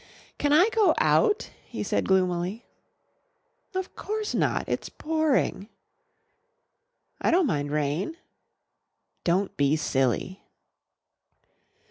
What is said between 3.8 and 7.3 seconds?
of course not. It's pouring." "I